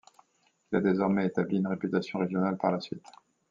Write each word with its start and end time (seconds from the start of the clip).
Il 0.71 0.77
a 0.77 0.81
désormais 0.81 1.27
établi 1.27 1.57
une 1.57 1.67
réputation 1.67 2.17
régionale 2.17 2.57
par 2.57 2.71
la 2.71 2.79
suite. 2.79 3.05